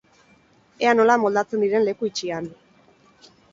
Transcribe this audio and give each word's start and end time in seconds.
Ea 0.85 0.93
nola 1.01 1.17
moldatzen 1.25 1.63
diren 1.67 1.87
leku 1.89 2.11
itxian! 2.11 2.51